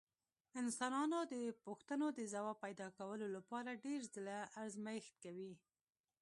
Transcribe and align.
انسانان 0.59 1.11
د 1.33 1.33
پوښتنو 1.65 2.07
د 2.17 2.19
ځواب 2.33 2.57
پیدا 2.65 2.87
کولو 2.99 3.25
لپاره 3.35 3.79
ډېر 3.85 4.01
ځله 4.13 4.37
ازمېښت 4.63 5.13
کوي. 5.23 5.53